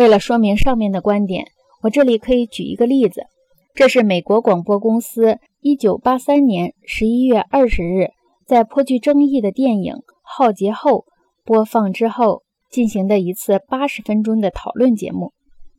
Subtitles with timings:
[0.00, 1.48] 为了说明上面的观点，
[1.82, 3.26] 我这里可以举一个例子。
[3.74, 8.10] 这是美国广播公司1983年11月20日
[8.46, 9.92] 在颇具争议的电影
[10.22, 11.00] 《浩劫后》
[11.44, 15.34] 播放之后进行的一次80分钟的讨论节目。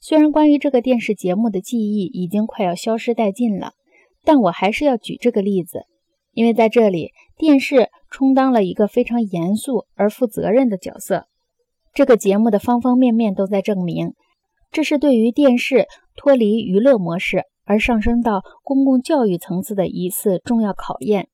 [0.00, 3.72] 虽然关于这个电视节目的记忆已经快要消失殆尽了，
[4.24, 5.82] 但我还是要举这个例子，
[6.32, 11.26] 因为在这里，电视充当了一个非常严肃而负责任的角色。
[11.96, 14.12] 这个节目的方方面面都在证明，
[14.70, 17.44] 这是对于电视脱离娱乐模式。
[17.64, 21.28] 而上升到公共教育层次的一次重要考验。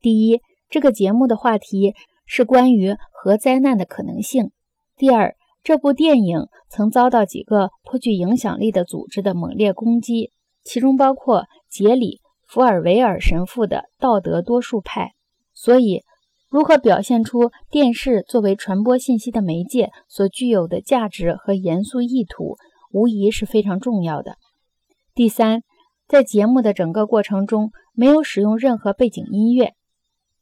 [0.00, 1.94] 第一，这个节目的话题
[2.26, 4.52] 是关于核灾难的可能性。
[4.96, 5.34] 第二，
[5.64, 10.30] 这部电影曾遭到几个颇具影响力的组织的猛烈攻击，
[10.62, 15.12] 其中包括杰里·福尔维尔神父的道德多数派。
[15.52, 16.02] 所以，
[16.54, 22.58] 如何表现出电视作为传播信息的媒介所具有的价值和严肃意图，
[22.92, 24.36] 无疑是非常重要的。
[25.16, 25.64] 第三。
[26.06, 29.72] 在节目的整个过程中，没有使用任何背景音乐，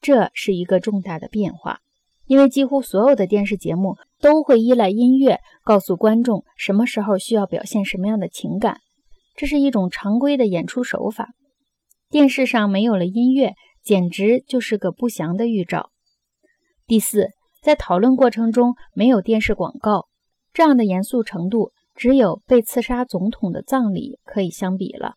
[0.02, 1.78] 这是一个重大的变化。
[2.26, 8.80] 因为几乎所有的电视节目都会依赖音乐告诉观众什么时候需要表现什么样的情感，
[9.34, 11.30] 这是一种常规的演出手法。
[12.10, 15.91] 电视上没有了音乐，简直就是个不祥的预兆。
[16.86, 17.30] 第四，
[17.62, 20.06] 在讨论过程中没有电视广告，
[20.52, 25.14] 这样的严肃程度，只有被刺杀总统的葬礼可以相比了。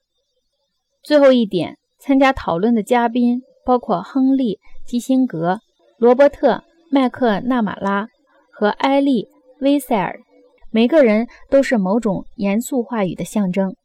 [1.03, 4.55] 最后一点，参加讨论的嘉宾包括亨利·
[4.89, 5.59] 基辛格、
[5.97, 6.53] 罗伯特·
[6.91, 8.07] 麦克纳马拉
[8.51, 9.23] 和埃利·
[9.59, 10.19] 威塞尔，
[10.71, 13.75] 每个人都是某种严肃话语的象征。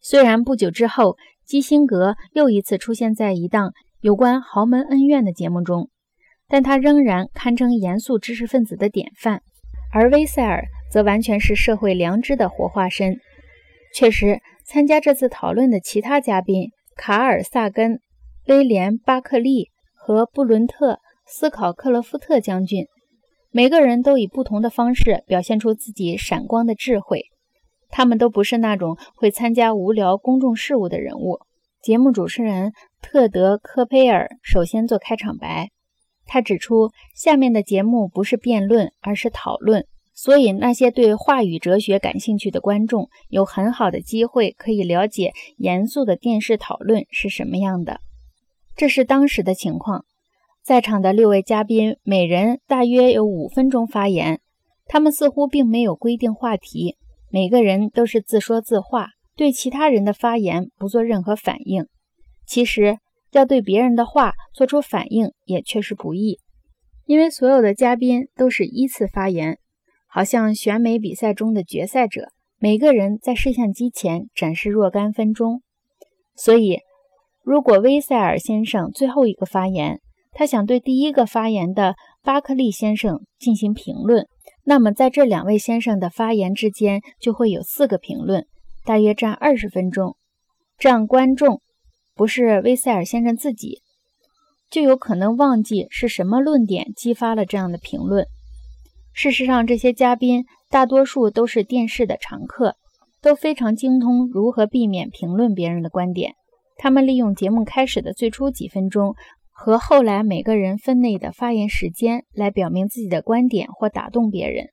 [0.00, 5.90] 虽然不久之后，基辛格又一次出现在一档有关豪门恩怨的节目中，
[6.48, 9.42] 但他仍然堪称严肃知识分子的典范，
[9.92, 13.16] 而威塞尔则完全是社会良知的活化身。
[13.94, 14.40] 确实。
[14.68, 18.00] 参加这次讨论的其他嘉宾卡尔·萨根、
[18.48, 22.86] 威廉·巴克利和布伦特·斯考克勒夫特将军，
[23.52, 27.26] 每个人都以不同的方式表现出自己闪光的智慧。
[27.88, 31.38] 他们都不是那种会参加无聊公众事务的人物。
[31.80, 35.68] 节目主持人特德·科佩尔首先做开场白，
[36.26, 39.86] 他指出，下面的节目不是辩论，而是讨论。
[40.14, 48.00] 所以，那些对话语哲学感兴趣的观众有很好的机会可以了解严肃的电视讨论是什么样的。
[48.74, 50.04] 这是当时的情况。
[50.62, 54.40] 在场的六位嘉宾每人大约有五分钟发言，
[54.86, 56.96] 他们似乎并没有规定话题，
[57.30, 61.86] 每个人都是自说自话，对其他人的发言不做任何反应。
[62.46, 62.98] 其实，
[63.36, 66.38] 要对别人的话做出反应也确实不易，
[67.04, 69.58] 因为所有的嘉宾都是依次发言。
[70.08, 75.60] 好像选美比赛中的决赛者，每个人在摄像机前展示若干分钟。
[76.34, 76.78] 所以，
[77.42, 80.00] 如果威塞尔先生最后一个发言，
[80.32, 84.26] 他想对第一个发言的巴克利先生进行评论，
[84.64, 88.46] 那么在这两位先生的发言之间就会有四个评论，
[88.84, 90.16] 大约占二十分钟。
[90.78, 91.60] 这样，观众
[92.16, 93.82] 不是威塞尔先生自己，
[94.70, 98.26] 就有可能忘记是什么论点激发了这样的评论。
[99.12, 102.74] 事实上，这些嘉宾大多数都是电视的常客，
[103.20, 106.32] 都非常精通如何避免评论别人的观点。
[106.78, 109.14] 他们利用节目开始的最初几分钟
[109.50, 114.68] 和后来每个人分内的发言时间来表明自己的观点或打动别人。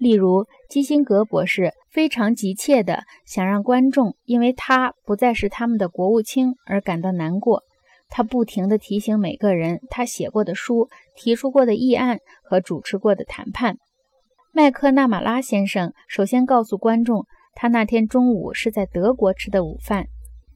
[0.00, 7.64] 例如，基辛格博士非常急切地想让观众因为他不再是他们的国务卿而感到难过。
[8.08, 13.76] 他不停地提醒每个人他写过的书、提出过的议案和主持过的谈判。
[14.52, 20.06] 麦克纳马拉先生首先告诉观众，他那天中午是在德国吃的午饭，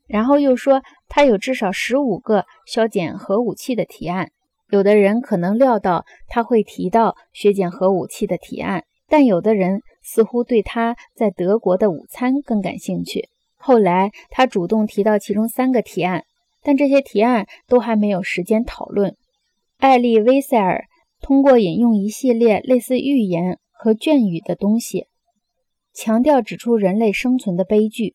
[0.09, 4.31] 然后又说他有至少十五个削减核武器的提案。
[4.71, 13.28] 有的人可能料到他会提到削减核武器的提案，但有的人似乎对他在德国的午餐更感兴趣。
[13.54, 16.24] 后来，他主动提到其中三个提案。
[16.65, 19.15] 但这些提案都还没有时间讨论。
[19.78, 20.86] 艾利·威塞尔
[21.21, 25.06] 通过引用一系列类似寓言和眷语的东西，
[25.94, 28.15] 强调指出人类生存的悲剧。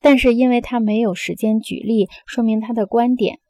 [0.00, 3.40] 但是因为他没有时间举例说明他的观点，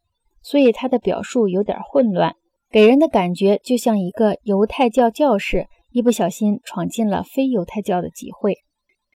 [0.42, 2.34] 所以他的表述有点混乱，
[2.68, 8.64] 给人的感觉就像一个犹太教教士一不小心闯进了非犹太教的集会。